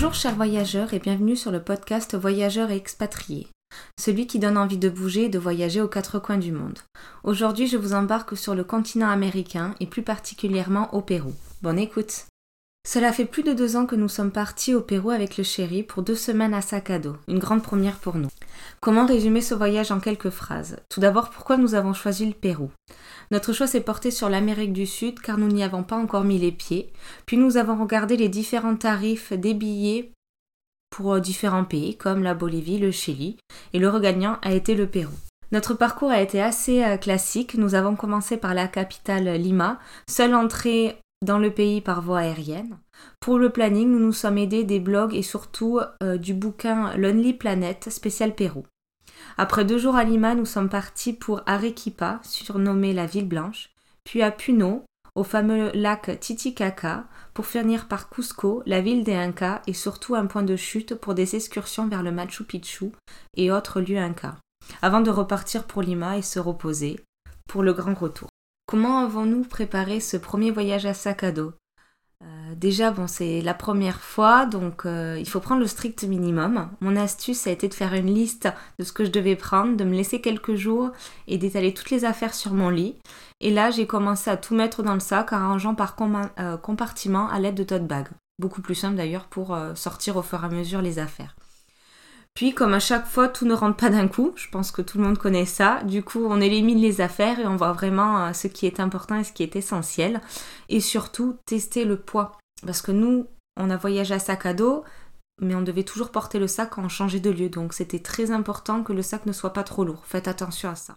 Bonjour 0.00 0.14
chers 0.14 0.34
voyageurs 0.34 0.94
et 0.94 0.98
bienvenue 0.98 1.36
sur 1.36 1.50
le 1.50 1.62
podcast 1.62 2.16
Voyageurs 2.16 2.70
et 2.70 2.76
expatriés, 2.76 3.48
celui 4.00 4.26
qui 4.26 4.38
donne 4.38 4.56
envie 4.56 4.78
de 4.78 4.88
bouger 4.88 5.24
et 5.24 5.28
de 5.28 5.38
voyager 5.38 5.82
aux 5.82 5.88
quatre 5.88 6.18
coins 6.18 6.38
du 6.38 6.52
monde. 6.52 6.78
Aujourd'hui 7.22 7.66
je 7.66 7.76
vous 7.76 7.92
embarque 7.92 8.34
sur 8.34 8.54
le 8.54 8.64
continent 8.64 9.10
américain 9.10 9.74
et 9.78 9.84
plus 9.84 10.00
particulièrement 10.00 10.94
au 10.94 11.02
Pérou. 11.02 11.34
Bonne 11.60 11.78
écoute 11.78 12.24
Cela 12.86 13.12
fait 13.12 13.26
plus 13.26 13.42
de 13.42 13.52
deux 13.52 13.76
ans 13.76 13.86
que 13.86 13.94
nous 13.94 14.08
sommes 14.08 14.32
partis 14.32 14.74
au 14.74 14.80
Pérou 14.80 15.10
avec 15.10 15.36
le 15.36 15.44
chéri 15.44 15.82
pour 15.82 16.02
deux 16.02 16.14
semaines 16.14 16.54
à 16.54 16.62
sac 16.62 16.90
à 16.90 16.98
dos, 16.98 17.16
une 17.28 17.38
grande 17.38 17.62
première 17.62 17.98
pour 17.98 18.16
nous. 18.16 18.30
Comment 18.80 19.06
résumer 19.06 19.42
ce 19.42 19.54
voyage 19.54 19.92
en 19.92 20.00
quelques 20.00 20.30
phrases? 20.30 20.78
Tout 20.88 21.00
d'abord 21.00 21.30
pourquoi 21.30 21.56
nous 21.58 21.74
avons 21.74 21.92
choisi 21.92 22.26
le 22.26 22.32
Pérou? 22.32 22.70
Notre 23.30 23.52
choix 23.52 23.66
s'est 23.66 23.82
porté 23.82 24.10
sur 24.10 24.28
l'Amérique 24.28 24.72
du 24.72 24.86
Sud 24.86 25.20
car 25.20 25.38
nous 25.38 25.48
n'y 25.48 25.62
avons 25.62 25.82
pas 25.82 25.96
encore 25.96 26.24
mis 26.24 26.38
les 26.38 26.52
pieds. 26.52 26.92
Puis 27.26 27.36
nous 27.36 27.58
avons 27.58 27.80
regardé 27.80 28.16
les 28.16 28.28
différents 28.28 28.76
tarifs 28.76 29.32
des 29.32 29.54
billets 29.54 30.10
pour 30.90 31.14
euh, 31.14 31.20
différents 31.20 31.64
pays 31.64 31.96
comme 31.96 32.22
la 32.22 32.34
Bolivie, 32.34 32.78
le 32.78 32.90
Chili, 32.90 33.36
et 33.72 33.78
le 33.78 33.88
regagnant 33.88 34.38
a 34.42 34.52
été 34.52 34.74
le 34.74 34.86
Pérou. 34.86 35.14
Notre 35.52 35.74
parcours 35.74 36.10
a 36.10 36.20
été 36.20 36.42
assez 36.42 36.82
euh, 36.82 36.96
classique. 36.96 37.54
Nous 37.54 37.74
avons 37.74 37.94
commencé 37.94 38.36
par 38.36 38.54
la 38.54 38.66
capitale 38.66 39.28
Lima, 39.36 39.78
seule 40.08 40.34
entrée 40.34 40.96
dans 41.22 41.38
le 41.38 41.50
pays 41.50 41.80
par 41.80 42.00
voie 42.00 42.20
aérienne. 42.20 42.78
Pour 43.20 43.38
le 43.38 43.50
planning, 43.50 43.90
nous 43.90 43.98
nous 43.98 44.12
sommes 44.12 44.38
aidés 44.38 44.64
des 44.64 44.80
blogs 44.80 45.14
et 45.14 45.22
surtout 45.22 45.80
euh, 46.02 46.16
du 46.16 46.32
bouquin 46.34 46.96
Lonely 46.96 47.34
Planet 47.34 47.90
spécial 47.90 48.34
Pérou. 48.34 48.64
Après 49.36 49.64
deux 49.64 49.78
jours 49.78 49.96
à 49.96 50.04
Lima, 50.04 50.34
nous 50.34 50.46
sommes 50.46 50.70
partis 50.70 51.12
pour 51.12 51.42
Arequipa, 51.46 52.20
surnommée 52.22 52.92
la 52.92 53.06
ville 53.06 53.28
blanche, 53.28 53.70
puis 54.04 54.22
à 54.22 54.30
Puno, 54.30 54.84
au 55.14 55.24
fameux 55.24 55.70
lac 55.74 56.18
Titicaca, 56.20 57.04
pour 57.34 57.46
finir 57.46 57.86
par 57.88 58.08
Cusco, 58.08 58.62
la 58.64 58.80
ville 58.80 59.04
des 59.04 59.14
Incas 59.14 59.60
et 59.66 59.74
surtout 59.74 60.14
un 60.14 60.26
point 60.26 60.42
de 60.42 60.56
chute 60.56 60.94
pour 60.94 61.14
des 61.14 61.36
excursions 61.36 61.88
vers 61.88 62.02
le 62.02 62.12
Machu 62.12 62.44
Picchu 62.44 62.92
et 63.36 63.52
autres 63.52 63.80
lieux 63.80 63.98
Incas, 63.98 64.36
avant 64.82 65.00
de 65.00 65.10
repartir 65.10 65.64
pour 65.64 65.82
Lima 65.82 66.16
et 66.16 66.22
se 66.22 66.38
reposer 66.38 67.00
pour 67.48 67.62
le 67.62 67.72
grand 67.72 67.94
retour. 67.94 68.28
Comment 68.70 69.00
avons-nous 69.00 69.42
préparé 69.42 69.98
ce 69.98 70.16
premier 70.16 70.52
voyage 70.52 70.86
à 70.86 70.94
sac 70.94 71.24
à 71.24 71.32
dos? 71.32 71.52
Euh, 72.22 72.54
déjà, 72.54 72.92
bon, 72.92 73.08
c'est 73.08 73.40
la 73.40 73.52
première 73.52 74.00
fois, 74.00 74.46
donc 74.46 74.86
euh, 74.86 75.16
il 75.18 75.28
faut 75.28 75.40
prendre 75.40 75.60
le 75.60 75.66
strict 75.66 76.04
minimum. 76.04 76.68
Mon 76.80 76.94
astuce 76.94 77.48
a 77.48 77.50
été 77.50 77.66
de 77.66 77.74
faire 77.74 77.94
une 77.94 78.14
liste 78.14 78.48
de 78.78 78.84
ce 78.84 78.92
que 78.92 79.04
je 79.04 79.10
devais 79.10 79.34
prendre, 79.34 79.76
de 79.76 79.82
me 79.82 79.96
laisser 79.96 80.20
quelques 80.20 80.54
jours 80.54 80.90
et 81.26 81.36
d'étaler 81.36 81.74
toutes 81.74 81.90
les 81.90 82.04
affaires 82.04 82.32
sur 82.32 82.52
mon 82.52 82.68
lit. 82.68 82.94
Et 83.40 83.50
là, 83.50 83.72
j'ai 83.72 83.88
commencé 83.88 84.30
à 84.30 84.36
tout 84.36 84.54
mettre 84.54 84.84
dans 84.84 84.94
le 84.94 85.00
sac, 85.00 85.32
arrangeant 85.32 85.74
par 85.74 85.96
euh, 86.38 86.56
compartiment 86.56 87.28
à 87.28 87.40
l'aide 87.40 87.56
de 87.56 87.64
tote 87.64 87.88
bag. 87.88 88.06
Beaucoup 88.38 88.62
plus 88.62 88.76
simple 88.76 88.94
d'ailleurs 88.94 89.24
pour 89.24 89.58
sortir 89.74 90.16
au 90.16 90.22
fur 90.22 90.44
et 90.44 90.46
à 90.46 90.48
mesure 90.48 90.80
les 90.80 91.00
affaires. 91.00 91.34
Puis, 92.34 92.54
comme 92.54 92.74
à 92.74 92.80
chaque 92.80 93.06
fois, 93.06 93.28
tout 93.28 93.44
ne 93.44 93.54
rentre 93.54 93.76
pas 93.76 93.90
d'un 93.90 94.08
coup. 94.08 94.32
Je 94.36 94.48
pense 94.48 94.70
que 94.70 94.82
tout 94.82 94.98
le 94.98 95.04
monde 95.04 95.18
connaît 95.18 95.46
ça. 95.46 95.82
Du 95.84 96.02
coup, 96.02 96.24
on 96.24 96.40
élimine 96.40 96.80
les 96.80 97.00
affaires 97.00 97.38
et 97.38 97.46
on 97.46 97.56
voit 97.56 97.72
vraiment 97.72 98.26
euh, 98.26 98.32
ce 98.32 98.46
qui 98.46 98.66
est 98.66 98.80
important 98.80 99.16
et 99.16 99.24
ce 99.24 99.32
qui 99.32 99.42
est 99.42 99.56
essentiel. 99.56 100.20
Et 100.68 100.80
surtout, 100.80 101.36
tester 101.46 101.84
le 101.84 101.96
poids. 101.98 102.38
Parce 102.64 102.82
que 102.82 102.92
nous, 102.92 103.26
on 103.58 103.70
a 103.70 103.76
voyagé 103.76 104.14
à 104.14 104.18
sac 104.18 104.46
à 104.46 104.54
dos, 104.54 104.84
mais 105.40 105.54
on 105.54 105.62
devait 105.62 105.82
toujours 105.82 106.10
porter 106.10 106.38
le 106.38 106.46
sac 106.46 106.70
quand 106.70 106.84
on 106.84 106.88
changeait 106.88 107.20
de 107.20 107.30
lieu. 107.30 107.48
Donc, 107.48 107.74
c'était 107.74 107.98
très 107.98 108.30
important 108.30 108.82
que 108.82 108.92
le 108.92 109.02
sac 109.02 109.26
ne 109.26 109.32
soit 109.32 109.52
pas 109.52 109.64
trop 109.64 109.84
lourd. 109.84 110.04
Faites 110.06 110.28
attention 110.28 110.70
à 110.70 110.76
ça. 110.76 110.96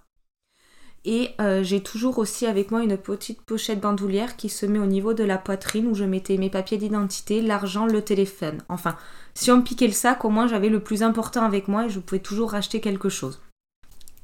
Et 1.05 1.31
euh, 1.41 1.63
j'ai 1.63 1.83
toujours 1.83 2.17
aussi 2.17 2.45
avec 2.45 2.71
moi 2.71 2.81
une 2.81 2.97
petite 2.97 3.41
pochette 3.41 3.81
bandoulière 3.81 4.37
qui 4.37 4.47
se 4.47 4.65
met 4.65 4.79
au 4.79 4.85
niveau 4.85 5.13
de 5.13 5.23
la 5.23 5.37
poitrine 5.37 5.87
où 5.87 5.95
je 5.95 6.05
mettais 6.05 6.37
mes 6.37 6.49
papiers 6.49 6.77
d'identité, 6.77 7.41
l'argent, 7.41 7.85
le 7.85 8.01
téléphone. 8.01 8.59
Enfin, 8.69 8.95
si 9.33 9.51
on 9.51 9.57
me 9.57 9.63
piquait 9.63 9.87
le 9.87 9.93
sac, 9.93 10.23
au 10.23 10.29
moins 10.29 10.47
j'avais 10.47 10.69
le 10.69 10.81
plus 10.81 11.03
important 11.03 11.43
avec 11.43 11.67
moi 11.67 11.85
et 11.85 11.89
je 11.89 11.99
pouvais 11.99 12.21
toujours 12.21 12.51
racheter 12.51 12.79
quelque 12.79 13.09
chose. 13.09 13.41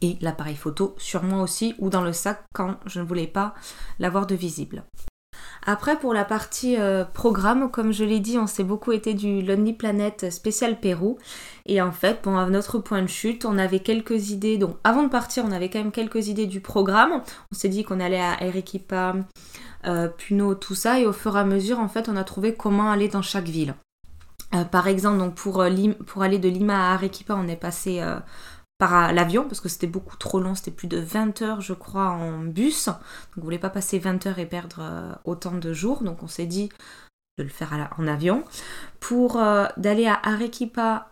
Et 0.02 0.18
l'appareil 0.22 0.56
photo 0.56 0.96
sur 0.98 1.24
moi 1.24 1.42
aussi 1.42 1.76
ou 1.80 1.90
dans 1.90 2.04
le 2.04 2.14
sac 2.14 2.46
quand 2.54 2.78
je 2.86 3.02
ne 3.02 3.06
voulais 3.06 3.28
pas 3.28 3.54
l'avoir 4.00 4.26
de 4.26 4.36
visible. 4.36 4.84
Après, 5.66 5.98
pour 5.98 6.14
la 6.14 6.26
partie 6.26 6.78
euh, 6.78 7.04
programme, 7.04 7.70
comme 7.70 7.92
je 7.92 8.04
l'ai 8.04 8.20
dit, 8.20 8.38
on 8.38 8.48
s'est 8.48 8.64
beaucoup 8.64 8.92
été 8.92 9.14
du 9.14 9.42
Lonely 9.42 9.74
Planet 9.74 10.32
spécial 10.32 10.80
Pérou. 10.80 11.18
Et 11.66 11.82
en 11.82 11.92
fait, 11.92 12.22
bon, 12.24 12.38
à 12.38 12.50
notre 12.50 12.80
point 12.80 13.02
de 13.02 13.08
chute, 13.08 13.46
on 13.46 13.58
avait 13.58 13.80
quelques 13.80 14.32
idées. 14.32 14.58
Donc, 14.58 14.78
avant 14.84 15.04
de 15.04 15.10
partir, 15.10 15.44
on 15.46 15.52
avait 15.52 15.70
quand 15.70 15.80
même 15.80 15.92
quelques 15.92 16.28
idées 16.28 16.48
du 16.48 16.62
programme. 16.62 17.22
On 17.52 17.56
s'est 17.56 17.70
dit 17.70 17.84
qu'on 17.84 18.00
allait 18.00 18.22
à 18.22 18.34
Arequipa, 18.34 19.16
euh, 19.86 20.08
Puno, 20.08 20.56
tout 20.56 20.76
ça. 20.76 21.00
Et 21.00 21.06
au 21.06 21.14
fur 21.14 21.36
et 21.36 21.40
à 21.40 21.46
mesure, 21.46 21.80
en 21.80 21.90
fait, 21.90 22.10
on 22.10 22.16
a 22.16 22.24
trouvé 22.24 22.56
comment 22.56 22.90
aller 22.90 23.08
dans 23.10 23.22
chaque 23.22 23.48
ville. 23.48 23.76
Euh, 24.56 24.64
par 24.64 24.88
exemple, 24.88 25.30
pour 25.36 25.62
aller 25.62 26.40
de 26.40 26.50
Lima 26.50 26.90
à 26.90 26.94
Arequipa, 26.94 27.36
on 27.36 27.48
est 27.48 27.56
passé 27.56 28.02
par 28.80 29.14
l'avion 29.14 29.44
parce 29.44 29.60
que 29.60 29.70
c'était 29.70 29.88
beaucoup 29.88 30.18
trop 30.18 30.40
long, 30.40 30.56
c'était 30.56 30.72
plus 30.72 30.88
de 30.88 30.98
20 30.98 31.44
heures 31.44 31.62
je 31.62 31.74
crois 31.74 32.08
en 32.08 32.40
bus. 32.40 32.88
Donc 32.88 32.98
on 33.38 33.42
voulait 33.42 33.60
pas 33.60 33.70
passer 33.70 34.00
20 34.00 34.26
heures 34.26 34.40
et 34.40 34.48
perdre 34.48 34.80
euh, 34.82 35.14
autant 35.26 35.52
de 35.52 35.74
jours, 35.74 36.02
donc 36.02 36.24
on 36.24 36.28
s'est 36.28 36.48
dit 36.48 36.70
de 37.38 37.44
le 37.44 37.50
faire 37.50 37.94
en 37.98 38.08
avion. 38.08 38.44
Pour 39.00 39.38
euh, 39.38 39.66
d'aller 39.78 40.08
à 40.08 40.20
Arequipa, 40.24 41.10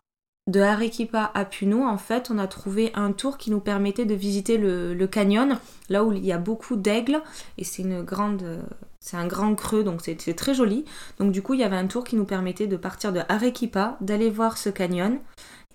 de 0.50 0.62
Arequipa 0.62 1.30
à 1.34 1.44
Puno, 1.44 1.84
en 1.84 1.98
fait, 1.98 2.32
on 2.32 2.38
a 2.38 2.48
trouvé 2.48 2.92
un 2.96 3.12
tour 3.12 3.38
qui 3.38 3.52
nous 3.52 3.60
permettait 3.60 4.06
de 4.06 4.16
visiter 4.16 4.58
le, 4.58 5.06
canyon, 5.08 5.60
là 5.90 6.06
où 6.06 6.14
il 6.14 6.26
y 6.26 6.32
a 6.32 6.38
beaucoup 6.38 6.78
d'aigles 6.78 7.22
et 7.58 7.66
c'est 7.66 7.82
une 7.82 8.02
grande 8.02 8.64
c'est 9.00 9.16
un 9.16 9.28
grand 9.28 9.56
creux, 9.56 9.84
donc 9.84 10.02
c'est 10.02 10.36
très 10.36 10.54
joli. 10.54 10.84
Donc 11.18 11.32
du 11.32 11.42
coup, 11.42 11.54
il 11.54 11.62
y 11.62 11.64
avait 11.64 11.78
un 11.78 11.88
tour 11.88 12.04
qui 12.04 12.18
nous 12.18 12.26
permettait 12.26 12.68
de 12.68 12.76
partir 12.76 13.14
de 13.14 13.22
Arequipa, 13.30 13.98
d'aller 14.02 14.30
voir 14.30 14.58
ce 14.58 14.70
canyon 14.70 15.20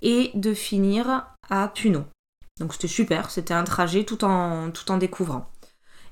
et 0.03 0.31
de 0.35 0.53
finir 0.53 1.27
à 1.49 1.69
Puno. 1.69 2.05
Donc 2.61 2.75
c'était 2.75 2.89
super, 2.89 3.31
c'était 3.31 3.55
un 3.55 3.65
trajet 3.65 4.05
tout 4.05 4.25
en, 4.25 4.71
découvrant. 4.99 5.51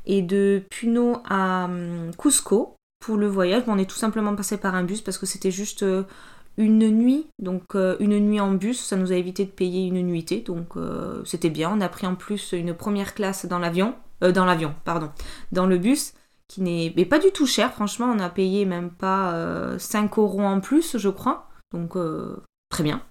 Et 0.06 0.22
de 0.22 0.62
Puno 0.70 1.18
à 1.28 1.66
hum, 1.66 2.10
Cusco, 2.16 2.76
pour 3.00 3.16
le 3.16 3.26
voyage, 3.26 3.64
on 3.66 3.78
est 3.78 3.88
tout 3.88 3.96
simplement 3.96 4.34
passé 4.34 4.56
par 4.56 4.74
un 4.74 4.84
bus 4.84 5.00
parce 5.00 5.18
que 5.18 5.26
c'était 5.26 5.50
juste 5.50 5.82
euh, 5.82 6.04
une 6.56 6.90
nuit. 6.90 7.26
Donc 7.38 7.74
euh, 7.74 7.96
une 8.00 8.18
nuit 8.18 8.40
en 8.40 8.52
bus, 8.52 8.80
ça 8.80 8.96
nous 8.96 9.12
a 9.12 9.16
évité 9.16 9.44
de 9.44 9.50
payer 9.50 9.86
une 9.86 10.02
nuitée. 10.02 10.40
Donc 10.40 10.76
euh, 10.76 11.22
c'était 11.24 11.50
bien. 11.50 11.70
On 11.74 11.80
a 11.80 11.88
pris 11.88 12.06
en 12.06 12.14
plus 12.14 12.52
une 12.52 12.74
première 12.74 13.14
classe 13.14 13.46
dans 13.46 13.58
l'avion. 13.58 13.94
dans 14.20 14.44
l'avion, 14.44 14.74
pardon. 14.84 15.10
Dans 15.52 15.66
le 15.66 15.78
bus, 15.78 16.12
qui 16.48 16.62
n'est 16.62 17.06
pas 17.06 17.18
du 17.18 17.30
tout 17.32 17.46
cher. 17.46 17.72
Franchement, 17.72 18.12
on 18.14 18.18
a 18.18 18.28
payé 18.28 18.64
même 18.64 18.90
pas 18.90 19.78
5 19.78 20.18
euros 20.18 20.42
en 20.42 20.60
plus, 20.60 20.98
je 20.98 21.08
crois. 21.08 21.48
Donc 21.72 21.96
très 22.70 22.82
bien. 22.82 23.02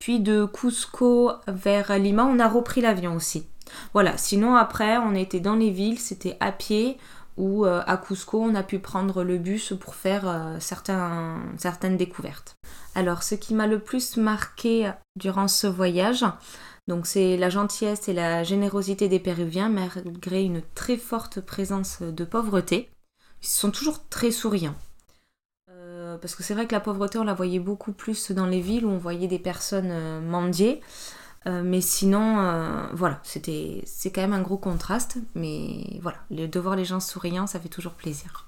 Puis 0.00 0.18
de 0.18 0.46
Cusco 0.46 1.30
vers 1.46 1.96
Lima, 1.98 2.24
on 2.24 2.40
a 2.40 2.48
repris 2.48 2.80
l'avion 2.80 3.14
aussi. 3.14 3.46
Voilà, 3.92 4.16
sinon 4.16 4.56
après, 4.56 4.96
on 4.96 5.14
était 5.14 5.40
dans 5.40 5.56
les 5.56 5.70
villes, 5.70 5.98
c'était 5.98 6.36
à 6.40 6.52
pied 6.52 6.98
ou 7.36 7.64
euh, 7.64 7.82
à 7.86 7.96
Cusco, 7.96 8.40
on 8.40 8.54
a 8.54 8.62
pu 8.62 8.78
prendre 8.78 9.22
le 9.22 9.38
bus 9.38 9.72
pour 9.78 9.94
faire 9.94 10.26
euh, 10.26 10.58
certaines 10.60 11.96
découvertes. 11.96 12.54
Alors, 12.94 13.22
ce 13.22 13.34
qui 13.34 13.54
m'a 13.54 13.66
le 13.66 13.78
plus 13.78 14.16
marqué 14.16 14.90
durant 15.16 15.48
ce 15.48 15.66
voyage, 15.66 16.24
donc 16.88 17.06
c'est 17.06 17.36
la 17.36 17.50
gentillesse 17.50 18.08
et 18.08 18.12
la 18.12 18.42
générosité 18.42 19.08
des 19.08 19.20
Péruviens 19.20 19.68
malgré 19.68 20.42
une 20.42 20.62
très 20.74 20.96
forte 20.96 21.40
présence 21.40 22.02
de 22.02 22.24
pauvreté. 22.24 22.90
Ils 23.42 23.48
sont 23.48 23.70
toujours 23.70 24.06
très 24.08 24.30
souriants. 24.30 24.74
Euh, 26.20 26.22
parce 26.22 26.34
que 26.34 26.42
c'est 26.42 26.54
vrai 26.54 26.66
que 26.66 26.72
la 26.72 26.80
pauvreté, 26.80 27.18
on 27.18 27.24
la 27.24 27.34
voyait 27.34 27.58
beaucoup 27.58 27.92
plus 27.92 28.32
dans 28.32 28.46
les 28.46 28.60
villes 28.60 28.84
où 28.84 28.90
on 28.90 28.98
voyait 28.98 29.28
des 29.28 29.38
personnes 29.38 29.90
euh, 29.90 30.20
mendier. 30.20 30.80
Euh, 31.46 31.62
mais 31.64 31.80
sinon, 31.80 32.36
voilà, 32.92 33.20
c'était, 33.22 33.82
c'est 33.86 34.10
quand 34.10 34.20
même 34.20 34.34
un 34.34 34.42
gros 34.42 34.58
contraste. 34.58 35.18
Mais 35.34 35.98
voilà, 36.02 36.18
de 36.30 36.60
voir 36.60 36.76
les 36.76 36.84
gens 36.84 37.00
souriants, 37.00 37.46
ça 37.46 37.60
fait 37.60 37.68
toujours 37.68 37.94
plaisir. 37.94 38.46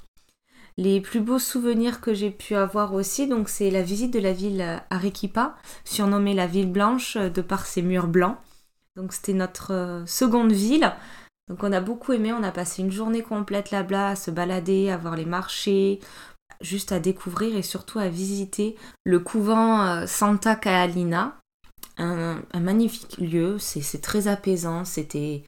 Les 0.79 1.01
plus 1.01 1.21
beaux 1.21 1.39
souvenirs 1.39 2.01
que 2.01 2.15
j'ai 2.15 2.31
pu 2.31 2.55
avoir 2.55 2.95
aussi, 2.95 3.27
donc 3.27 3.51
c'est 3.51 3.71
la 3.71 3.83
visite 3.83 4.13
de 4.13 4.19
la 4.19 4.33
ville 4.33 4.83
Arequipa, 4.89 5.55
surnommée 5.85 6.33
la 6.33 6.47
ville 6.47 6.71
blanche 6.71 7.19
de 7.19 7.43
par 7.43 7.67
ses 7.67 7.83
murs 7.83 8.09
blancs. 8.09 8.37
Donc 8.97 9.13
c'était 9.13 9.35
notre 9.35 10.03
seconde 10.07 10.53
ville. 10.53 10.93
Donc 11.49 11.63
on 11.65 11.73
a 11.73 11.81
beaucoup 11.81 12.13
aimé, 12.13 12.33
on 12.33 12.43
a 12.43 12.53
passé 12.53 12.83
une 12.83 12.93
journée 12.93 13.23
complète 13.23 13.71
là-bas 13.71 14.09
à 14.09 14.17
se 14.17 14.31
balader, 14.31 14.91
à 14.91 14.97
voir 14.97 15.17
les 15.17 15.27
marchés, 15.27 16.01
juste 16.61 16.93
à 16.93 17.01
découvrir 17.01 17.57
et 17.57 17.63
surtout 17.63 17.99
à 17.99 18.09
visiter 18.09 18.77
le 19.05 19.19
couvent 19.21 19.83
euh, 19.83 20.07
Santa 20.07 20.55
Catalina. 20.55 21.37
Un, 21.99 22.43
magnifique 22.59 23.19
lieu, 23.19 23.59
c'est 23.59 24.01
très 24.01 24.27
apaisant, 24.27 24.85
c'était 24.85 25.45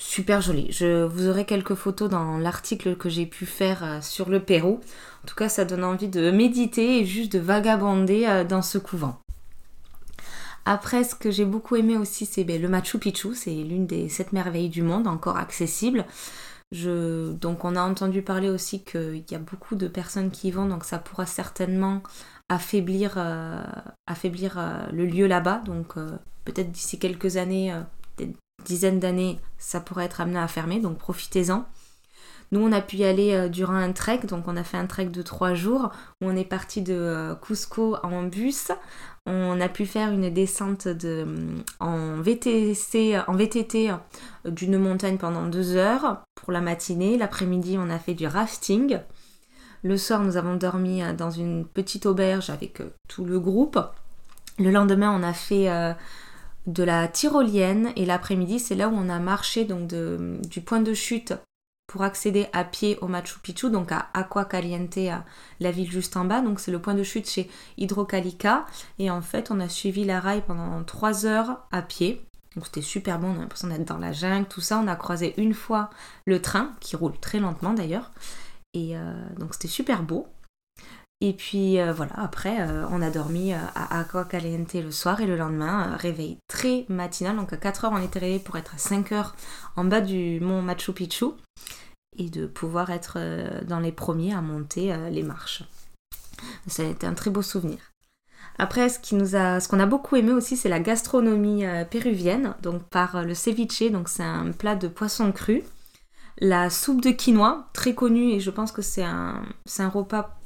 super 0.00 0.40
joli. 0.40 0.70
Je 0.70 1.04
vous 1.04 1.28
aurai 1.28 1.44
quelques 1.44 1.74
photos 1.74 2.08
dans 2.08 2.38
l'article 2.38 2.96
que 2.96 3.08
j'ai 3.08 3.26
pu 3.26 3.46
faire 3.46 3.84
euh, 3.84 3.98
sur 4.00 4.28
le 4.28 4.40
Pérou. 4.40 4.80
En 5.24 5.26
tout 5.26 5.34
cas, 5.34 5.48
ça 5.48 5.64
donne 5.64 5.84
envie 5.84 6.08
de 6.08 6.30
méditer 6.30 6.98
et 6.98 7.04
juste 7.04 7.32
de 7.32 7.38
vagabonder 7.38 8.26
euh, 8.26 8.44
dans 8.44 8.62
ce 8.62 8.78
couvent. 8.78 9.18
Après, 10.64 11.04
ce 11.04 11.14
que 11.14 11.30
j'ai 11.30 11.44
beaucoup 11.44 11.76
aimé 11.76 11.96
aussi, 11.96 12.26
c'est 12.26 12.44
ben, 12.44 12.60
le 12.60 12.68
Machu 12.68 12.98
Picchu. 12.98 13.34
C'est 13.34 13.50
l'une 13.50 13.86
des 13.86 14.08
sept 14.08 14.32
merveilles 14.32 14.68
du 14.68 14.82
monde, 14.82 15.06
encore 15.06 15.36
accessible. 15.36 16.04
Donc 16.72 17.64
on 17.64 17.74
a 17.76 17.82
entendu 17.82 18.22
parler 18.22 18.48
aussi 18.48 18.84
qu'il 18.84 19.24
y 19.30 19.34
a 19.34 19.38
beaucoup 19.38 19.74
de 19.74 19.88
personnes 19.88 20.30
qui 20.30 20.48
y 20.48 20.50
vont, 20.50 20.66
donc 20.66 20.84
ça 20.84 20.98
pourra 20.98 21.26
certainement 21.26 22.02
affaiblir, 22.48 23.18
affaiblir 24.06 24.88
le 24.92 25.04
lieu 25.04 25.26
là-bas. 25.26 25.62
Donc 25.66 25.94
peut-être 26.44 26.70
d'ici 26.70 26.98
quelques 26.98 27.36
années, 27.36 27.74
des 28.18 28.34
dizaines 28.64 29.00
d'années, 29.00 29.40
ça 29.58 29.80
pourrait 29.80 30.04
être 30.04 30.20
amené 30.20 30.38
à 30.38 30.48
fermer. 30.48 30.80
Donc 30.80 30.98
profitez-en. 30.98 31.66
Nous, 32.52 32.60
on 32.60 32.72
a 32.72 32.80
pu 32.80 32.96
y 32.96 33.04
aller 33.04 33.32
euh, 33.32 33.48
durant 33.48 33.74
un 33.74 33.92
trek, 33.92 34.20
donc 34.26 34.48
on 34.48 34.56
a 34.56 34.64
fait 34.64 34.76
un 34.76 34.86
trek 34.86 35.06
de 35.06 35.22
trois 35.22 35.54
jours 35.54 35.90
où 36.20 36.26
on 36.26 36.34
est 36.34 36.44
parti 36.44 36.82
de 36.82 36.94
euh, 36.94 37.34
Cusco 37.36 37.96
en 38.02 38.24
bus. 38.24 38.72
On 39.26 39.60
a 39.60 39.68
pu 39.68 39.86
faire 39.86 40.10
une 40.10 40.30
descente 40.30 40.88
de, 40.88 41.24
mm, 41.24 41.64
en, 41.78 42.20
VTC, 42.20 43.22
VTT 43.28 43.90
euh, 43.90 43.96
d'une 44.50 44.78
montagne 44.78 45.16
pendant 45.16 45.46
deux 45.46 45.76
heures 45.76 46.22
pour 46.34 46.50
la 46.50 46.60
matinée. 46.60 47.16
L'après-midi, 47.16 47.76
on 47.78 47.88
a 47.88 48.00
fait 48.00 48.14
du 48.14 48.26
rafting. 48.26 48.98
Le 49.82 49.96
soir, 49.96 50.20
nous 50.20 50.36
avons 50.36 50.56
dormi 50.56 51.02
dans 51.16 51.30
une 51.30 51.64
petite 51.64 52.04
auberge 52.04 52.50
avec 52.50 52.82
tout 53.08 53.24
le 53.24 53.38
groupe. 53.38 53.78
Le 54.58 54.70
lendemain, 54.70 55.16
on 55.18 55.22
a 55.22 55.32
fait 55.32 55.70
de 56.66 56.82
la 56.82 57.08
tyrolienne 57.08 57.90
et 57.96 58.04
l'après-midi, 58.04 58.58
c'est 58.58 58.74
là 58.74 58.90
où 58.90 58.94
on 58.94 59.08
a 59.08 59.18
marché 59.18 59.64
donc 59.64 59.86
du 59.86 60.60
point 60.60 60.82
de 60.82 60.92
chute 60.92 61.32
pour 61.90 62.04
accéder 62.04 62.46
à 62.52 62.62
pied 62.62 62.98
au 63.00 63.08
Machu 63.08 63.40
Picchu, 63.40 63.68
donc 63.68 63.90
à 63.90 64.10
Aqua 64.14 64.44
Caliente, 64.44 64.96
la 65.58 65.70
ville 65.72 65.90
juste 65.90 66.16
en 66.16 66.24
bas. 66.24 66.40
Donc 66.40 66.60
c'est 66.60 66.70
le 66.70 66.80
point 66.80 66.94
de 66.94 67.02
chute 67.02 67.28
chez 67.28 67.50
Hydrocalica. 67.78 68.64
Et 69.00 69.10
en 69.10 69.20
fait, 69.22 69.50
on 69.50 69.58
a 69.58 69.68
suivi 69.68 70.04
la 70.04 70.20
rail 70.20 70.44
pendant 70.46 70.84
3 70.84 71.26
heures 71.26 71.66
à 71.72 71.82
pied. 71.82 72.24
Donc 72.54 72.66
c'était 72.66 72.80
super 72.80 73.18
bon, 73.18 73.32
on 73.32 73.38
a 73.38 73.40
l'impression 73.40 73.66
d'être 73.66 73.86
dans 73.86 73.98
la 73.98 74.12
jungle, 74.12 74.46
tout 74.46 74.60
ça. 74.60 74.78
On 74.78 74.86
a 74.86 74.94
croisé 74.94 75.34
une 75.36 75.52
fois 75.52 75.90
le 76.26 76.40
train, 76.40 76.70
qui 76.78 76.94
roule 76.94 77.18
très 77.18 77.40
lentement 77.40 77.72
d'ailleurs. 77.72 78.12
Et 78.72 78.96
euh, 78.96 79.12
donc 79.40 79.54
c'était 79.54 79.66
super 79.66 80.04
beau. 80.04 80.28
Et 81.20 81.32
puis 81.32 81.80
euh, 81.80 81.92
voilà, 81.92 82.12
après, 82.14 82.60
euh, 82.60 82.86
on 82.92 83.02
a 83.02 83.10
dormi 83.10 83.52
à 83.52 83.98
Aqua 83.98 84.24
Caliente 84.24 84.74
le 84.74 84.92
soir 84.92 85.20
et 85.20 85.26
le 85.26 85.36
lendemain, 85.36 85.96
réveil 85.96 86.38
très 86.46 86.86
matinal. 86.88 87.34
Donc 87.34 87.52
à 87.52 87.56
4h, 87.56 87.88
on 87.90 88.00
était 88.00 88.20
réveillé 88.20 88.38
pour 88.38 88.56
être 88.56 88.74
à 88.74 88.78
5h 88.78 89.32
en 89.74 89.84
bas 89.84 90.00
du 90.00 90.38
mont 90.38 90.62
Machu 90.62 90.92
Picchu 90.92 91.26
et 92.20 92.28
de 92.28 92.46
pouvoir 92.46 92.90
être 92.90 93.14
euh, 93.16 93.60
dans 93.66 93.80
les 93.80 93.92
premiers 93.92 94.34
à 94.34 94.42
monter 94.42 94.92
euh, 94.92 95.08
les 95.08 95.22
marches. 95.22 95.64
Ça 96.66 96.82
a 96.82 96.86
été 96.86 97.06
un 97.06 97.14
très 97.14 97.30
beau 97.30 97.42
souvenir. 97.42 97.78
Après, 98.58 98.90
ce 98.90 98.98
ce 99.00 99.68
qu'on 99.68 99.80
a 99.80 99.86
beaucoup 99.86 100.16
aimé 100.16 100.32
aussi, 100.32 100.56
c'est 100.56 100.68
la 100.68 100.80
gastronomie 100.80 101.64
euh, 101.64 101.84
péruvienne, 101.84 102.54
donc 102.62 102.82
par 102.84 103.24
le 103.24 103.34
ceviche, 103.34 103.90
donc 103.90 104.08
c'est 104.08 104.22
un 104.22 104.52
plat 104.52 104.76
de 104.76 104.88
poisson 104.88 105.32
cru. 105.32 105.62
La 106.38 106.68
soupe 106.70 107.02
de 107.02 107.10
quinoa, 107.10 107.68
très 107.72 107.94
connue, 107.94 108.32
et 108.32 108.40
je 108.40 108.50
pense 108.50 108.72
que 108.72 108.82
c'est 108.82 109.02
un, 109.02 109.42
c'est 109.64 109.82
un 109.82 109.88
repas, 109.88 110.39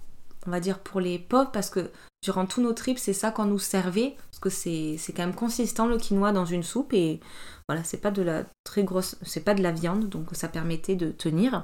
on 0.47 0.51
va 0.51 0.61
dire, 0.61 0.79
pour 0.79 1.01
les 1.01 1.19
pauvres, 1.19 1.51
parce 1.51 1.71
que 1.71 1.91
durant 2.23 2.47
tous 2.47 2.63
nos 2.63 2.73
trips, 2.73 2.99
c'est 2.99 3.13
ça 3.13 3.31
qu'on 3.31 3.45
nous 3.45 3.59
servait, 3.59 4.17
parce 4.31 4.41
que 4.41 4.51
c'est, 4.51 4.99
quand 5.15 5.25
même 5.25 5.35
consistant 5.35 5.87
le 5.87 5.99
quinoa 5.99 6.33
dans 6.33 6.45
une 6.45 6.63
soupe, 6.63 6.93
et 6.93 7.21
voilà, 7.69 7.85
c'est 7.85 8.01
pas 8.01 8.11
de 8.11 8.23
la 8.23 8.45
très 8.65 8.83
grosse, 8.83 9.17
c'est 9.23 9.45
pas 9.45 9.55
de 9.55 9.63
la 9.63 9.73
viande, 9.73 10.09
donc 10.09 10.29
ça 10.33 10.49
permettait 10.49 10.97
de 10.97 11.11
tenir. 11.11 11.63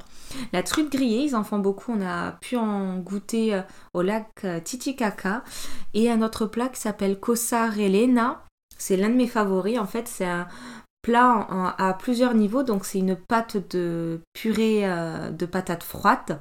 La 0.52 0.62
truite 0.62 0.90
grillée, 0.90 1.24
ils 1.24 1.36
en 1.36 1.44
font 1.44 1.58
beaucoup. 1.58 1.92
On 1.92 2.00
a 2.00 2.32
pu 2.40 2.56
en 2.56 2.98
goûter 2.98 3.54
euh, 3.54 3.62
au 3.92 4.00
lac 4.00 4.28
euh, 4.44 4.60
Titicaca 4.60 5.44
et 5.92 6.10
un 6.10 6.22
autre 6.22 6.46
plat 6.46 6.68
qui 6.68 6.80
s'appelle 6.80 7.20
Cosa 7.20 7.68
Relena. 7.68 8.44
C'est 8.78 8.96
l'un 8.96 9.10
de 9.10 9.14
mes 9.14 9.26
favoris. 9.26 9.78
En 9.78 9.86
fait, 9.86 10.08
c'est 10.08 10.24
un 10.24 10.48
plat 11.02 11.74
à 11.76 11.94
plusieurs 11.94 12.34
niveaux. 12.34 12.62
Donc 12.62 12.86
c'est 12.86 12.98
une 12.98 13.16
pâte 13.16 13.56
de 13.70 14.20
purée 14.32 14.80
euh, 14.84 15.30
de 15.30 15.44
patates 15.44 15.82
froides 15.82 16.40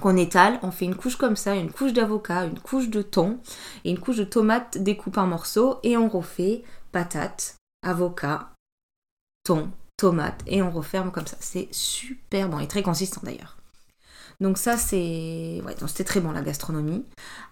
qu'on 0.00 0.16
étale, 0.16 0.58
on 0.62 0.70
fait 0.70 0.84
une 0.84 0.96
couche 0.96 1.16
comme 1.16 1.36
ça, 1.36 1.54
une 1.54 1.70
couche 1.70 1.92
d'avocat, 1.92 2.44
une 2.44 2.58
couche 2.58 2.88
de 2.88 3.02
thon 3.02 3.38
et 3.84 3.90
une 3.90 3.98
couche 3.98 4.16
de 4.16 4.24
tomates 4.24 4.78
découpées 4.78 5.20
en 5.20 5.26
morceaux 5.26 5.78
et 5.82 5.96
on 5.96 6.08
refait 6.08 6.62
patates, 6.92 7.56
avocat, 7.82 8.50
thon, 9.44 9.70
tomate 9.96 10.42
et 10.46 10.62
on 10.62 10.70
referme 10.70 11.10
comme 11.10 11.26
ça. 11.26 11.36
C'est 11.40 11.68
super 11.70 12.48
bon 12.48 12.58
et 12.58 12.68
très 12.68 12.82
consistant 12.82 13.20
d'ailleurs. 13.22 13.56
Donc 14.40 14.58
ça 14.58 14.76
c'est 14.76 15.62
ouais, 15.64 15.76
c'était 15.86 16.04
très 16.04 16.20
bon 16.20 16.32
la 16.32 16.42
gastronomie. 16.42 17.04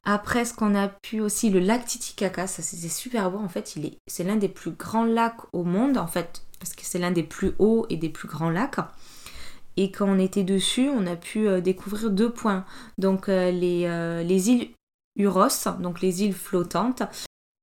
Après 0.04 0.44
ce 0.44 0.52
qu'on 0.52 0.74
a 0.74 0.88
pu 0.88 1.20
aussi 1.20 1.48
le 1.48 1.60
lac 1.60 1.86
Titicaca, 1.86 2.46
ça 2.46 2.60
c'était 2.62 2.88
super 2.88 3.30
beau 3.30 3.38
en 3.38 3.48
fait, 3.48 3.76
il 3.76 3.86
est 3.86 3.98
c'est 4.08 4.24
l'un 4.24 4.36
des 4.36 4.48
plus 4.48 4.72
grands 4.72 5.04
lacs 5.04 5.42
au 5.52 5.62
monde 5.62 5.96
en 5.96 6.08
fait 6.08 6.42
parce 6.58 6.74
que 6.74 6.82
c'est 6.84 6.98
l'un 6.98 7.12
des 7.12 7.22
plus 7.22 7.52
hauts 7.58 7.86
et 7.88 7.96
des 7.96 8.08
plus 8.08 8.28
grands 8.28 8.50
lacs. 8.50 8.78
Et 9.76 9.90
quand 9.90 10.08
on 10.08 10.18
était 10.18 10.44
dessus, 10.44 10.88
on 10.88 11.06
a 11.06 11.16
pu 11.16 11.48
euh, 11.48 11.60
découvrir 11.60 12.10
deux 12.10 12.30
points. 12.30 12.64
Donc 12.98 13.28
euh, 13.28 13.50
les, 13.50 13.84
euh, 13.86 14.22
les 14.22 14.50
îles 14.50 14.70
Uros, 15.16 15.48
donc 15.80 16.00
les 16.00 16.22
îles 16.22 16.34
flottantes, 16.34 17.02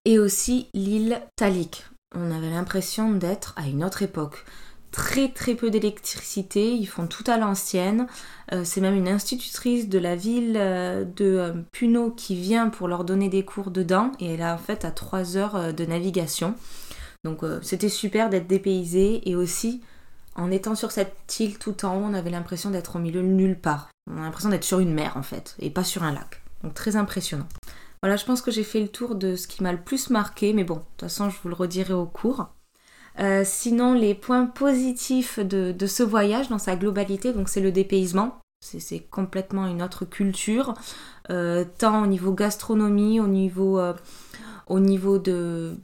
et 0.06 0.20
aussi 0.20 0.68
l'île 0.74 1.22
Talik 1.36 1.86
on 2.16 2.32
avait 2.32 2.50
l'impression 2.50 3.12
d'être 3.12 3.54
à 3.56 3.68
une 3.68 3.84
autre 3.84 4.02
époque. 4.02 4.44
Très 4.90 5.30
très 5.30 5.54
peu 5.54 5.70
d'électricité, 5.70 6.74
ils 6.74 6.88
font 6.88 7.06
tout 7.06 7.24
à 7.28 7.38
l'ancienne. 7.38 8.08
C'est 8.64 8.82
même 8.82 8.96
une 8.96 9.08
institutrice 9.08 9.90
de 9.90 10.00
la 10.00 10.16
ville 10.16 10.54
de 10.54 11.54
Puno 11.72 12.10
qui 12.10 12.34
vient 12.34 12.70
pour 12.70 12.88
leur 12.88 13.04
donner 13.04 13.30
des 13.30 13.46
cours 13.46 13.70
dedans 13.70 14.12
et 14.20 14.34
elle 14.34 14.42
a 14.42 14.56
en 14.56 14.58
fait 14.58 14.86
à 14.86 14.92
3 14.92 15.38
heures 15.38 15.72
de 15.72 15.86
navigation. 15.86 16.56
Donc 17.24 17.42
c'était 17.62 17.90
super 17.90 18.32
d'être 18.32 18.48
dépaysé 18.48 19.30
et 19.30 19.36
aussi 19.36 19.84
en 20.36 20.52
étant 20.52 20.76
sur 20.76 20.92
cette 20.92 21.40
île 21.40 21.58
tout 21.58 21.86
en 21.86 21.98
haut, 21.98 22.06
on 22.06 22.14
avait 22.14 22.30
l'impression 22.30 22.70
d'être 22.70 22.96
au 22.96 23.00
milieu 23.00 23.22
de 23.22 23.28
nulle 23.28 23.60
part. 23.60 23.90
On 24.10 24.18
a 24.18 24.22
l'impression 24.22 24.50
d'être 24.50 24.64
sur 24.64 24.80
une 24.80 24.94
mer 24.94 25.18
en 25.18 25.24
fait 25.24 25.56
et 25.60 25.70
pas 25.70 25.84
sur 25.84 26.04
un 26.04 26.14
lac. 26.14 26.42
Donc 26.64 26.74
très 26.74 26.96
impressionnant. 26.96 27.48
Voilà, 28.02 28.16
je 28.16 28.26
pense 28.26 28.42
que 28.42 28.52
j'ai 28.52 28.64
fait 28.64 28.80
le 28.80 28.88
tour 28.88 29.16
de 29.16 29.36
ce 29.36 29.48
qui 29.48 29.62
m'a 29.62 29.74
le 29.74 29.82
plus 29.82 30.10
marqué, 30.10 30.54
mais 30.54 30.64
bon, 30.64 30.76
de 30.76 30.80
toute 30.80 31.02
façon, 31.02 31.30
je 31.30 31.38
vous 31.42 31.50
le 31.50 31.56
redirai 31.56 31.94
au 31.94 32.06
cours. 32.06 32.48
Euh, 33.20 33.44
sinon, 33.46 33.94
les 33.94 34.16
points 34.16 34.46
positifs 34.46 35.40
de, 35.40 35.76
ce 35.86 36.04
voyage 36.04 36.48
dans 36.48 36.58
sa 36.58 36.78
globalité, 36.78 37.34
donc 37.34 37.50
c'est 37.50 37.60
le 37.60 37.72
dépaysement. 37.72 38.40
C'est 38.62 39.00
complètement 39.10 39.68
une 39.68 39.82
autre 39.82 40.04
culture, 40.04 40.74
euh, 41.30 41.66
tant 41.78 42.04
au 42.04 42.08
niveau 42.08 42.34
gastronomie, 42.34 43.20
au 43.20 43.28
niveau, 43.28 43.80
euh, 43.80 43.94
au 44.68 44.80
niveau 44.80 45.18
de, 45.18 45.78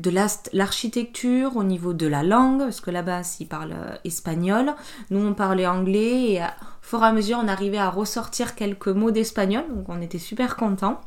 de 0.00 0.10
l'architecture, 0.52 1.56
au 1.56 1.64
niveau 1.64 1.92
de 1.92 2.06
la 2.06 2.22
langue, 2.22 2.60
parce 2.60 2.80
que 2.80 2.90
là-bas, 2.90 3.22
ils 3.38 3.46
parlent 3.46 3.98
espagnol. 4.04 4.74
Nous, 5.10 5.24
on 5.24 5.34
parlait 5.34 5.66
anglais 5.66 6.32
et 6.32 6.40
au 6.42 6.46
fur 6.82 7.02
et 7.02 7.06
à 7.06 7.12
mesure, 7.12 7.38
on 7.42 7.48
arrivait 7.48 7.78
à 7.78 7.90
ressortir 7.90 8.54
quelques 8.54 8.88
mots 8.88 9.10
d'espagnol, 9.10 9.64
donc 9.68 9.88
on 9.88 10.00
était 10.00 10.18
super 10.18 10.56
contents. 10.56 11.00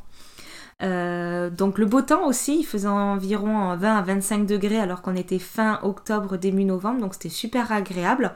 Euh, 0.82 1.50
donc 1.50 1.78
le 1.78 1.86
beau 1.86 2.02
temps 2.02 2.26
aussi, 2.26 2.58
il 2.58 2.64
faisait 2.64 2.88
environ 2.88 3.76
20 3.76 3.96
à 3.96 4.02
25 4.02 4.46
degrés 4.46 4.78
alors 4.78 5.02
qu'on 5.02 5.14
était 5.14 5.38
fin 5.38 5.78
octobre, 5.82 6.36
début 6.36 6.64
novembre, 6.64 7.00
donc 7.00 7.14
c'était 7.14 7.28
super 7.28 7.72
agréable. 7.72 8.34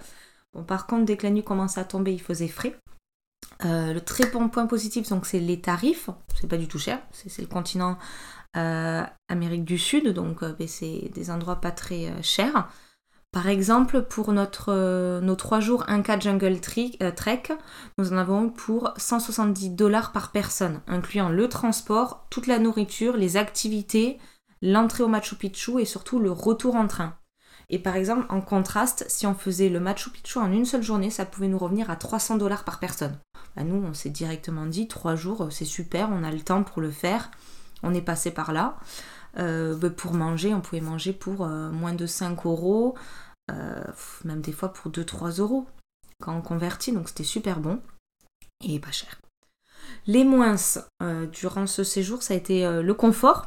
Bon, 0.54 0.62
par 0.62 0.86
contre, 0.86 1.04
dès 1.04 1.16
que 1.16 1.26
la 1.26 1.32
nuit 1.32 1.44
commençait 1.44 1.80
à 1.80 1.84
tomber, 1.84 2.12
il 2.12 2.20
faisait 2.20 2.48
frais. 2.48 2.78
Euh, 3.64 3.92
le 3.92 4.00
très 4.00 4.26
bon 4.30 4.48
point 4.48 4.66
positif, 4.66 5.08
donc 5.08 5.26
c'est 5.26 5.40
les 5.40 5.60
tarifs. 5.60 6.10
C'est 6.40 6.46
pas 6.46 6.56
du 6.56 6.68
tout 6.68 6.78
cher. 6.78 7.00
C'est 7.12 7.42
le 7.42 7.48
continent 7.48 7.92
euh, 7.92 8.37
Amérique 8.54 9.64
du 9.64 9.78
Sud, 9.78 10.08
donc 10.08 10.44
ben, 10.44 10.66
c'est 10.66 11.10
des 11.14 11.30
endroits 11.30 11.60
pas 11.60 11.70
très 11.70 12.10
chers. 12.22 12.68
Par 13.30 13.46
exemple, 13.46 14.02
pour 14.02 14.32
notre, 14.32 14.72
euh, 14.72 15.20
nos 15.20 15.36
3 15.36 15.60
jours 15.60 15.84
1K 15.86 16.22
Jungle 16.22 16.58
euh, 17.02 17.10
Trek, 17.10 17.42
nous 17.98 18.12
en 18.12 18.16
avons 18.16 18.48
pour 18.48 18.94
170 18.96 19.70
dollars 19.70 20.12
par 20.12 20.32
personne, 20.32 20.80
incluant 20.86 21.28
le 21.28 21.46
transport, 21.48 22.26
toute 22.30 22.46
la 22.46 22.58
nourriture, 22.58 23.18
les 23.18 23.36
activités, 23.36 24.18
l'entrée 24.62 25.02
au 25.02 25.08
Machu 25.08 25.36
Picchu 25.36 25.78
et 25.78 25.84
surtout 25.84 26.18
le 26.18 26.32
retour 26.32 26.74
en 26.74 26.86
train. 26.86 27.18
Et 27.68 27.78
par 27.78 27.96
exemple, 27.96 28.24
en 28.30 28.40
contraste, 28.40 29.04
si 29.08 29.26
on 29.26 29.34
faisait 29.34 29.68
le 29.68 29.78
Machu 29.78 30.08
Picchu 30.08 30.38
en 30.38 30.50
une 30.50 30.64
seule 30.64 30.82
journée, 30.82 31.10
ça 31.10 31.26
pouvait 31.26 31.48
nous 31.48 31.58
revenir 31.58 31.90
à 31.90 31.96
300 31.96 32.38
dollars 32.38 32.64
par 32.64 32.80
personne. 32.80 33.18
Bah, 33.56 33.62
nous, 33.62 33.84
on 33.86 33.92
s'est 33.92 34.08
directement 34.08 34.64
dit, 34.64 34.88
3 34.88 35.16
jours, 35.16 35.48
c'est 35.50 35.66
super, 35.66 36.08
on 36.10 36.24
a 36.24 36.32
le 36.32 36.40
temps 36.40 36.62
pour 36.62 36.80
le 36.80 36.90
faire, 36.90 37.30
on 37.82 37.94
est 37.94 38.02
passé 38.02 38.30
par 38.30 38.52
là. 38.52 38.76
Euh, 39.38 39.76
bah, 39.76 39.90
pour 39.90 40.14
manger, 40.14 40.54
on 40.54 40.60
pouvait 40.60 40.80
manger 40.80 41.12
pour 41.12 41.44
euh, 41.44 41.70
moins 41.70 41.94
de 41.94 42.06
5 42.06 42.46
euros, 42.46 42.94
euh, 43.50 43.82
même 44.24 44.40
des 44.40 44.52
fois 44.52 44.72
pour 44.72 44.90
2-3 44.90 45.40
euros 45.40 45.66
quand 46.20 46.36
on 46.36 46.40
convertit, 46.40 46.92
donc 46.92 47.08
c'était 47.08 47.24
super 47.24 47.60
bon 47.60 47.80
et 48.64 48.80
pas 48.80 48.90
cher. 48.90 49.20
Les 50.06 50.24
moins 50.24 50.56
durant 51.32 51.68
ce 51.68 51.84
séjour, 51.84 52.22
ça 52.22 52.34
a 52.34 52.36
été 52.36 52.82
le 52.82 52.94
confort. 52.94 53.46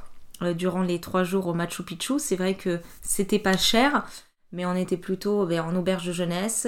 durant 0.55 0.81
les 0.81 1.01
3 1.01 1.25
jours 1.25 1.47
au 1.47 1.53
Machu 1.53 1.83
Picchu, 1.83 2.17
c'est 2.17 2.37
vrai 2.37 2.55
que 2.55 2.79
c'était 3.01 3.39
pas 3.39 3.57
cher, 3.57 4.05
mais 4.53 4.65
on 4.65 4.73
était 4.73 4.95
plutôt 4.95 5.45
ben, 5.45 5.61
en 5.61 5.75
auberge 5.75 6.07
de 6.07 6.13
jeunesse, 6.13 6.65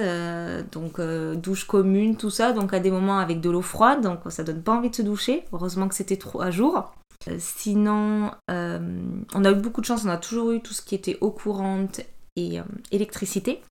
donc 0.73 0.99
douche 0.99 1.65
commune, 1.65 2.17
tout 2.17 2.29
ça, 2.29 2.51
donc 2.51 2.73
à 2.73 2.81
des 2.81 2.91
moments 2.91 3.19
avec 3.19 3.39
de 3.39 3.49
l'eau 3.49 3.61
froide, 3.61 4.01
donc 4.01 4.19
ça 4.27 4.43
donne 4.43 4.61
pas 4.61 4.73
envie 4.73 4.89
de 4.89 4.95
se 4.95 5.03
doucher. 5.03 5.45
Heureusement 5.53 5.87
que 5.87 5.95
c'était 5.95 6.17
3 6.17 6.51
jours. 6.51 6.93
Euh, 7.27 7.37
sinon, 7.39 8.31
euh, 8.51 9.01
on 9.33 9.45
a 9.45 9.51
eu 9.51 9.55
beaucoup 9.55 9.81
de 9.81 9.85
chance, 9.85 10.03
on 10.05 10.09
a 10.09 10.17
toujours 10.17 10.51
eu 10.51 10.61
tout 10.61 10.73
ce 10.73 10.81
qui 10.81 10.95
était 10.95 11.17
eau 11.21 11.31
courante 11.31 12.01
et 12.35 12.59
euh, 12.59 12.63
électricité. 12.91 13.61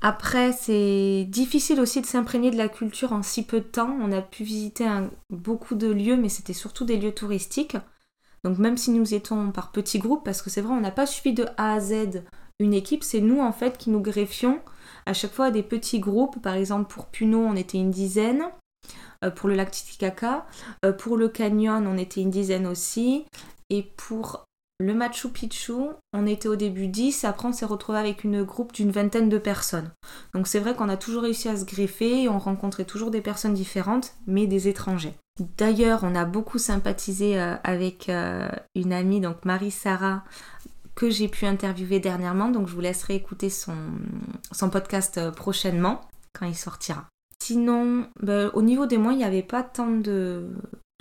Après, 0.00 0.52
c'est 0.52 1.24
difficile 1.28 1.80
aussi 1.80 2.00
de 2.00 2.06
s'imprégner 2.06 2.50
de 2.50 2.58
la 2.58 2.68
culture 2.68 3.12
en 3.12 3.22
si 3.22 3.44
peu 3.44 3.60
de 3.60 3.64
temps. 3.64 3.96
On 4.00 4.12
a 4.12 4.20
pu 4.20 4.44
visiter 4.44 4.86
beaucoup 5.30 5.74
de 5.74 5.90
lieux, 5.90 6.16
mais 6.16 6.28
c'était 6.28 6.52
surtout 6.52 6.84
des 6.84 6.98
lieux 6.98 7.14
touristiques. 7.14 7.76
Donc 8.44 8.58
même 8.58 8.76
si 8.76 8.90
nous 8.90 9.14
étions 9.14 9.50
par 9.50 9.72
petits 9.72 9.98
groupes, 9.98 10.22
parce 10.22 10.42
que 10.42 10.50
c'est 10.50 10.60
vrai, 10.60 10.74
on 10.74 10.80
n'a 10.80 10.90
pas 10.90 11.06
suivi 11.06 11.34
de 11.34 11.46
A 11.56 11.72
à 11.72 11.80
Z 11.80 12.22
une 12.60 12.74
équipe, 12.74 13.02
c'est 13.02 13.20
nous 13.20 13.40
en 13.40 13.52
fait 13.52 13.78
qui 13.78 13.90
nous 13.90 14.00
greffions 14.00 14.60
à 15.06 15.12
chaque 15.12 15.32
fois 15.32 15.50
des 15.50 15.62
petits 15.62 15.98
groupes. 15.98 16.40
Par 16.40 16.54
exemple, 16.54 16.92
pour 16.92 17.06
Puno, 17.06 17.38
on 17.38 17.56
était 17.56 17.78
une 17.78 17.90
dizaine. 17.90 18.44
Euh, 19.24 19.30
pour 19.30 19.48
le 19.48 19.54
lac 19.54 19.70
Titicaca. 19.70 20.46
Euh, 20.84 20.92
pour 20.92 21.16
le 21.16 21.28
canyon, 21.28 21.86
on 21.86 21.96
était 21.96 22.20
une 22.20 22.30
dizaine 22.30 22.66
aussi. 22.66 23.24
Et 23.70 23.82
pour 23.96 24.44
le 24.80 24.94
Machu 24.94 25.28
Picchu, 25.28 25.72
on 26.12 26.26
était 26.26 26.48
au 26.48 26.56
début 26.56 26.88
10, 26.88 27.24
après 27.24 27.48
on 27.48 27.52
s'est 27.52 27.64
retrouvé 27.64 27.98
avec 27.98 28.24
une 28.24 28.42
groupe 28.42 28.72
d'une 28.72 28.90
vingtaine 28.90 29.28
de 29.28 29.38
personnes. 29.38 29.90
Donc 30.34 30.48
c'est 30.48 30.58
vrai 30.58 30.74
qu'on 30.74 30.88
a 30.88 30.96
toujours 30.96 31.22
réussi 31.22 31.48
à 31.48 31.56
se 31.56 31.64
greffer 31.64 32.24
et 32.24 32.28
on 32.28 32.38
rencontrait 32.38 32.84
toujours 32.84 33.10
des 33.10 33.20
personnes 33.20 33.54
différentes, 33.54 34.14
mais 34.26 34.46
des 34.46 34.68
étrangers. 34.68 35.14
D'ailleurs, 35.56 36.00
on 36.02 36.14
a 36.14 36.24
beaucoup 36.24 36.58
sympathisé 36.58 37.40
euh, 37.40 37.54
avec 37.64 38.10
une 38.74 38.92
amie, 38.92 39.20
donc 39.20 39.44
Marie-Sara, 39.44 40.24
que 40.94 41.08
j'ai 41.08 41.28
pu 41.28 41.46
interviewer 41.46 42.00
dernièrement, 42.00 42.50
donc 42.50 42.68
je 42.68 42.74
vous 42.74 42.80
laisserai 42.80 43.14
écouter 43.14 43.50
son, 43.50 43.76
son 44.52 44.70
podcast 44.70 45.30
prochainement, 45.30 46.00
quand 46.38 46.46
il 46.46 46.54
sortira. 46.56 47.06
Sinon, 47.46 48.06
ben, 48.22 48.50
au 48.54 48.62
niveau 48.62 48.86
des 48.86 48.96
mois, 48.96 49.12
il 49.12 49.18
n'y 49.18 49.24
avait 49.24 49.42
pas 49.42 49.62
tant 49.62 49.90
de, 49.90 50.48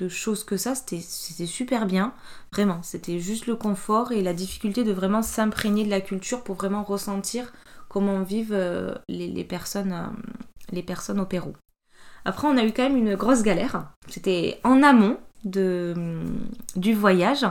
choses 0.09 0.43
que 0.43 0.57
ça. 0.57 0.75
C'était 0.75 1.45
super 1.45 1.85
bien. 1.85 2.13
Vraiment, 2.51 2.83
c'était 2.83 3.19
juste 3.19 3.47
le 3.47 3.55
confort 3.55 4.12
et 4.12 4.21
la 4.21 4.33
difficulté 4.33 4.83
de 4.83 4.91
vraiment 4.91 5.21
s'imprégner 5.21 5.85
de 5.85 5.89
la 5.89 6.01
culture 6.01 6.43
pour 6.43 6.55
vraiment 6.55 6.83
ressentir 6.83 7.53
comment 7.88 8.23
vivent 8.23 8.51
euh, 8.51 8.93
les, 9.07 9.45
personnes, 9.45 9.93
euh, 9.93 10.07
les 10.73 10.83
personnes 10.83 11.21
au 11.21 11.25
Pérou. 11.25 11.53
Après, 12.25 12.50
on 12.50 12.57
a 12.57 12.65
eu 12.65 12.73
quand 12.73 12.83
même 12.83 12.97
une 12.97 13.15
grosse 13.15 13.43
galère. 13.43 13.93
C'était 14.09 14.59
en 14.65 14.83
amont 14.83 15.17
du 15.45 16.93
voyage. 16.93 17.45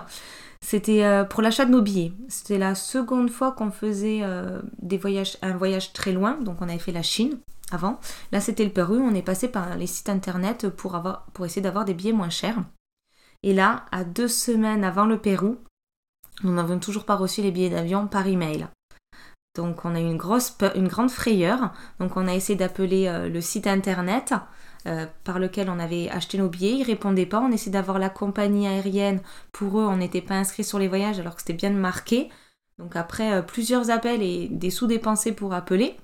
C'était 0.61 1.03
euh, 1.03 1.25
pour 1.25 1.41
l'achat 1.41 1.65
de 1.65 1.71
nos 1.71 1.81
billets. 1.81 2.13
C'était 2.29 2.59
la 2.59 2.75
seconde 2.75 3.31
fois 3.31 3.53
qu'on 3.53 3.71
faisait 3.71 4.21
un 4.23 5.57
voyage 5.57 5.95
très 5.95 6.13
loin. 6.13 6.35
Donc, 6.35 6.59
on 6.61 6.69
avait 6.69 6.79
fait 6.79 6.93
la 6.93 7.03
Chine 7.03 7.39
avant. 7.75 7.99
Là, 8.33 8.41
c'était 8.41 8.65
le 8.65 8.71
Pérou. 8.71 8.95
On 8.95 9.15
est 9.15 9.23
passé 9.23 9.49
par 9.49 9.77
les 9.77 9.87
sites 9.87 10.09
internet 10.09 10.69
pour, 10.69 10.97
essayer 11.45 11.63
d'avoir 11.63 11.85
des 11.85 11.95
billets 11.95 12.13
moins 12.13 12.31
chers. 12.31 12.63
Et 13.43 13.53
là, 13.53 13.87
à 13.91 14.05
deux 14.05 14.29
semaines 14.29 14.85
avant 14.85 15.07
le 15.07 15.19
Pérou, 15.19 15.59
nous 16.45 16.55
n'avons 16.55 16.79
toujours 16.79 17.05
pas 17.05 17.17
reçu 17.17 17.43
les 17.43 17.51
billets 17.51 17.71
d'avion 17.71 18.07
par 18.07 18.27
email. 18.27 18.69
Donc 19.55 19.85
on 19.85 19.95
a 19.95 20.01
eu 20.01 20.05
une, 20.05 20.17
grosse, 20.17 20.57
une 20.75 20.89
grande 20.89 21.11
frayeur. 21.11 21.73
Donc 21.99 22.17
on 22.17 22.27
a 22.27 22.35
essayé 22.35 22.57
d'appeler 22.57 23.07
euh, 23.07 23.29
le 23.29 23.41
site 23.41 23.67
internet 23.67 24.33
euh, 24.87 25.07
par 25.25 25.39
lequel 25.39 25.69
on 25.69 25.79
avait 25.79 26.09
acheté 26.09 26.39
nos 26.39 26.49
billets. 26.49 26.79
Ils 26.79 26.85
répondaient 26.85 27.27
pas. 27.27 27.41
On 27.41 27.53
essayait 27.53 27.73
d'avoir 27.73 27.99
la 27.99 28.09
compagnie 28.09 28.67
aérienne. 28.67 29.21
Pour 29.53 29.79
eux, 29.79 29.85
on 29.85 29.99
n'était 29.99 30.23
pas 30.23 30.35
inscrit 30.35 30.65
sur 30.65 30.79
les 30.79 30.89
voyages 30.89 31.21
alors 31.21 31.35
que 31.35 31.43
c'était 31.43 31.53
bien 31.53 31.71
marqué. 31.71 32.31
Donc 32.79 32.97
après 32.97 33.33
euh, 33.33 33.43
plusieurs 33.43 33.91
appels 33.91 34.23
et 34.23 34.49
des 34.49 34.71
sous 34.71 34.87
dépensés 34.87 35.33
pour 35.33 35.53
appeler, 35.53 35.97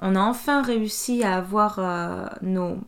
on 0.00 0.16
a 0.16 0.20
enfin 0.20 0.62
réussi 0.62 1.22
à 1.22 1.36
avoir 1.36 1.78
euh, 1.78 2.26
nos, 2.42 2.78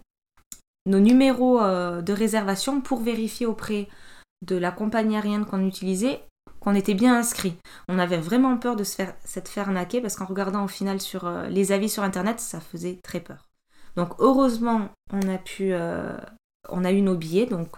numéros 0.87 1.61
euh, 1.61 2.03
de 2.03 2.13
réservation 2.13 2.81
pour 2.81 3.01
vérifier 3.03 3.47
auprès 3.47 3.89
de 4.47 4.57
la 4.57 4.73
compagnie 4.73 5.17
aérienne 5.17 5.47
qu'on 5.47 5.67
utilisait 5.67 6.23
qu'on 6.61 6.75
était 6.77 6.95
bien 6.95 7.17
inscrit. 7.17 7.57
On 7.89 7.99
avait 7.99 8.19
vraiment 8.19 8.57
peur 8.57 8.77
de 8.77 8.85
se 8.85 8.95
faire, 8.95 9.15
cette 9.25 9.49
faire 9.49 9.69
arnaquer 9.69 10.01
parce 10.01 10.15
qu'en 10.15 10.27
regardant 10.27 10.65
au 10.65 10.69
final 10.69 11.01
sur 11.01 11.29
les 11.49 11.73
avis 11.73 11.89
sur 11.89 12.05
internet, 12.05 12.39
ça 12.39 12.61
faisait 12.61 13.01
très 13.03 13.19
peur. 13.19 13.49
Donc 13.97 14.15
heureusement, 14.21 14.89
on 15.13 15.29
a 15.29 15.39
pu, 15.39 15.75
on 16.69 16.85
a 16.85 16.93
eu 16.93 17.03
nos 17.03 17.17
billets, 17.17 17.47
donc 17.47 17.77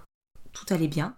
tout 0.52 0.66
allait 0.68 0.88
bien. 0.88 1.16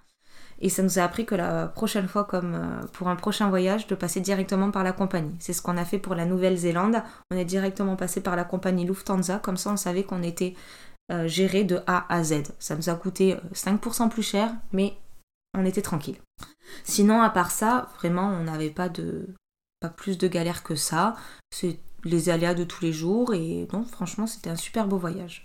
Et 0.60 0.68
ça 0.68 0.82
nous 0.82 0.98
a 0.98 1.02
appris 1.02 1.26
que 1.26 1.34
la 1.34 1.66
prochaine 1.66 2.08
fois, 2.08 2.24
comme 2.24 2.54
euh, 2.54 2.86
pour 2.92 3.08
un 3.08 3.16
prochain 3.16 3.48
voyage, 3.48 3.86
de 3.86 3.94
passer 3.94 4.20
directement 4.20 4.70
par 4.70 4.84
la 4.84 4.92
compagnie. 4.92 5.34
C'est 5.38 5.52
ce 5.52 5.62
qu'on 5.62 5.76
a 5.76 5.84
fait 5.84 5.98
pour 5.98 6.14
la 6.14 6.24
Nouvelle-Zélande. 6.24 7.02
On 7.30 7.36
est 7.36 7.44
directement 7.44 7.96
passé 7.96 8.20
par 8.22 8.36
la 8.36 8.44
compagnie 8.44 8.86
Lufthansa. 8.86 9.38
Comme 9.38 9.56
ça, 9.56 9.70
on 9.70 9.76
savait 9.76 10.04
qu'on 10.04 10.22
était 10.22 10.54
euh, 11.12 11.28
géré 11.28 11.64
de 11.64 11.80
A 11.86 12.06
à 12.12 12.24
Z. 12.24 12.44
Ça 12.58 12.74
nous 12.74 12.88
a 12.88 12.94
coûté 12.94 13.36
5% 13.54 14.04
euh, 14.04 14.08
plus 14.08 14.22
cher, 14.22 14.50
mais 14.72 14.96
on 15.54 15.64
était 15.64 15.82
tranquille. 15.82 16.16
Sinon, 16.84 17.20
à 17.22 17.30
part 17.30 17.50
ça, 17.50 17.88
vraiment, 17.98 18.28
on 18.28 18.44
n'avait 18.44 18.70
pas 18.70 18.88
pas 19.80 19.90
plus 19.90 20.16
de 20.16 20.26
galères 20.26 20.62
que 20.62 20.74
ça. 20.74 21.16
C'est 21.50 21.78
les 22.04 22.28
aléas 22.28 22.54
de 22.54 22.64
tous 22.64 22.82
les 22.82 22.92
jours 22.92 23.34
et 23.34 23.66
donc 23.66 23.88
franchement, 23.88 24.26
c'était 24.26 24.50
un 24.50 24.56
super 24.56 24.86
beau 24.86 24.98
voyage. 24.98 25.44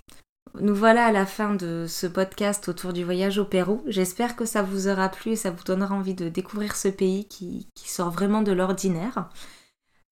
Nous 0.60 0.75
voilà 0.75 1.05
à 1.05 1.12
la 1.12 1.25
fin 1.25 1.55
de 1.55 1.86
ce 1.88 2.08
podcast 2.08 2.67
autour 2.67 2.91
du 2.91 3.03
voyage 3.03 3.38
au 3.38 3.46
Pérou. 3.46 3.81
J'espère 3.88 4.36
que 4.36 4.46
ça 4.46 4.62
vous 4.62 4.89
aura 4.89 5.08
plu 5.10 5.31
et 5.31 5.36
ça 5.36 5.50
vous 5.50 5.63
donnera 5.63 5.96
envie 5.96 6.13
de 6.13 6.27
découvrir 6.27 6.75
ce 6.75 6.89
pays 6.89 7.25
qui, 7.25 7.67
sort 7.75 8.12
vraiment 8.12 8.41
de 8.41 8.51
l'ordinaire. 8.51 9.29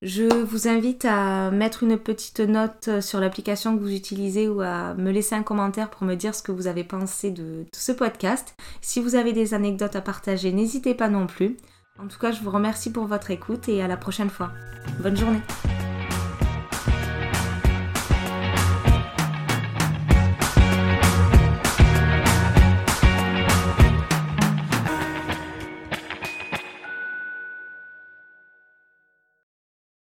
Je 0.01 0.43
vous 0.43 0.69
invite 0.69 1.03
à 1.03 1.51
mettre 1.51 1.83
une 1.83 1.97
petite 1.97 2.39
note 2.39 3.01
sur 3.01 3.19
l'application 3.19 3.75
que 3.75 3.81
vous 3.81 3.93
utilisez 3.93 4.47
ou 4.47 4.61
à 4.61 4.93
me 4.93 5.11
laisser 5.11 5.35
un 5.35 5.43
commentaire 5.43 5.89
pour 5.89 6.03
me 6.03 6.15
dire 6.15 6.33
ce 6.33 6.41
que 6.41 6.53
vous 6.53 6.67
avez 6.67 6.85
pensé 6.85 7.31
de, 7.31 7.65
ce 7.73 7.91
podcast. 7.91 8.55
Si 8.79 9.01
vous 9.01 9.15
avez 9.15 9.33
des 9.33 9.53
anecdotes 9.53 9.97
à 9.97 10.01
partager, 10.01 10.53
n'hésitez 10.53 10.93
pas 10.93 11.09
non 11.09 11.27
plus. 11.27 11.57
En 12.01 12.07
tout 12.07 12.17
cas, 12.17 12.31
je 12.31 12.41
vous 12.41 12.51
remercie 12.51 12.93
pour 12.93 13.07
votre 13.07 13.29
écoute 13.29 13.67
et 13.67 13.81
à 13.81 13.89
la 13.89 13.97
prochaine 13.97 14.29
fois. 14.29 14.51
Bonne 15.01 15.17
journée. 15.17 15.41